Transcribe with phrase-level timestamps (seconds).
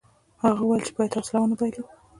[0.43, 1.83] هغه وویل چې باید حوصله ونه بایلو.